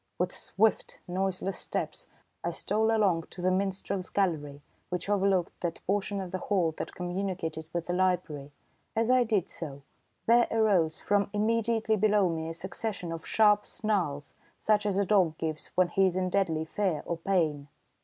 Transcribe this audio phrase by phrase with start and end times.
[0.17, 2.07] With swift, noiseless steps,
[2.43, 6.95] I stole along to the minstrel's gallery which overlooked that portion of the hall that
[6.95, 8.51] communicated with the library.
[8.95, 9.83] As I did so,
[10.25, 15.37] there arose from immediately below me a succession of sharp snarls, such as a dog
[15.37, 17.67] gives when he is in deadly fear or pain.